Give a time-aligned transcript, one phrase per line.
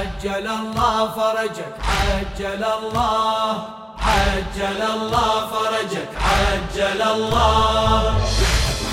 [0.00, 1.74] عجل الله فرجك
[2.10, 3.64] عجل الله
[4.00, 8.14] عجل الله فرجك عجل الله.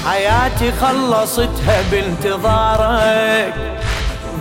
[0.06, 3.54] حياتي خلصتها بانتظارك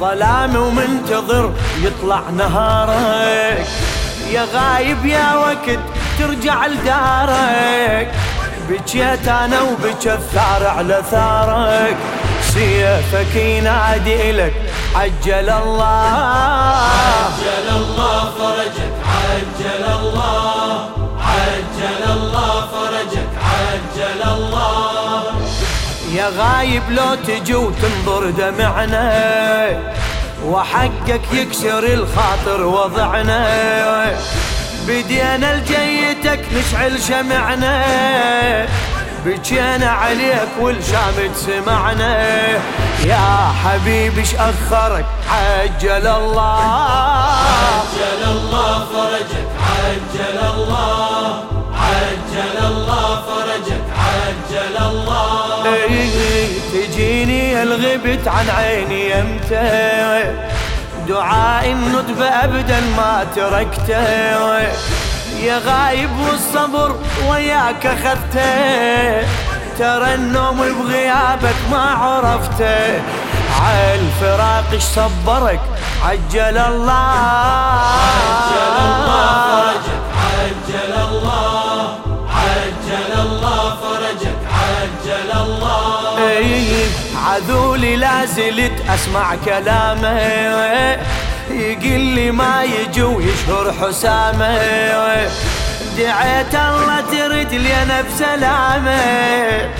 [0.01, 1.53] ظلام ومنتظر
[1.83, 3.67] يطلع نهارك.
[4.31, 5.79] يا غايب يا وقت
[6.19, 8.15] ترجع لدارك
[8.69, 11.97] بجيت أنا وبجى الثار على ثارك.
[12.57, 14.55] سيفك ينادي لك
[14.95, 16.89] عجل الله.
[17.37, 20.91] عجل الله فرجك عجل الله.
[21.21, 25.23] عجل الله فرجك عجل الله.
[26.13, 29.07] يا غايب لو تجي وتنظر دمعنا.
[30.45, 33.47] وحقك يكسر الخاطر وضعنا.
[34.89, 37.77] بدينا لجيتك نشعل شمعنا.
[39.27, 42.19] بجينا عليك والشامت سمعنا
[43.05, 46.61] يا حبيبي إيش أخرك؟ عجل الله.
[47.43, 51.45] عجل الله فرجك عجل الله.
[51.75, 55.75] عجل الله فرجك عجل الله.
[55.75, 60.35] إيه، تجيني الغبت عن عيني يمتى
[61.09, 64.67] دعاء الندب ابدا ما تركته.
[65.41, 66.97] يا غايب والصبر
[67.29, 69.29] وياك أخذته.
[69.79, 73.03] ترى النوم بغيابك ما عرفته.
[73.63, 75.61] عالفراق إيش صبرك؟
[76.05, 77.07] عجل الله.
[78.49, 81.99] عجل الله فرجك عجل الله.
[82.29, 86.19] عجل الله فرجك عجل الله.
[86.19, 86.87] إيه،
[87.27, 90.97] عذولي لا زلت أسمع كلامه.
[91.51, 94.59] يقول لي ما يجي ويشهر حسامه
[95.99, 99.77] دعيت الله ترد لي أنا بسلامه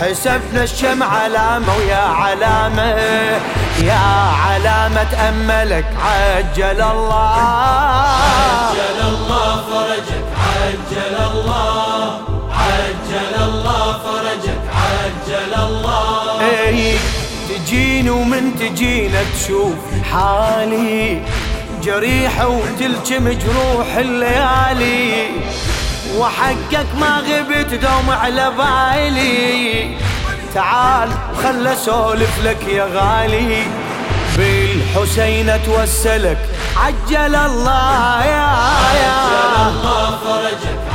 [0.00, 2.94] حسبنا الشمع علامة ويا علامة.
[3.82, 4.00] يا
[4.46, 7.36] علامة أملك عجل الله.
[8.70, 11.83] عجل الله فرجك عجل الله.
[17.48, 19.74] تجيني ومن تجينا تشوف
[20.12, 21.22] حالي
[21.82, 25.26] جريحة وتلجم جروح الليالي.
[26.16, 29.96] وحقك ما غبت دوم على بالي.
[30.54, 31.10] تعال
[31.42, 33.62] خل اسولف لك يا غالي.
[34.36, 36.38] بالحسين اتوسلك
[36.76, 40.93] عجل الله يا عجل يا الله فرجك.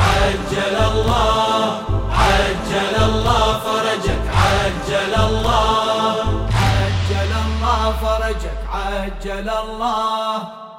[9.20, 10.69] عجل الله